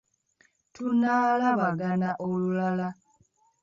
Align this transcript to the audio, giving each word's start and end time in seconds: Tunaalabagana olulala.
Tunaalabagana 0.73 2.09
olulala. 2.27 2.87